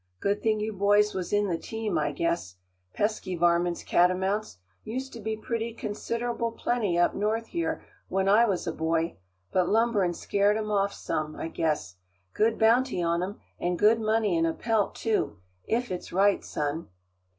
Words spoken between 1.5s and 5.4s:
team, I guess. Pesky varmints, catamounts; used to be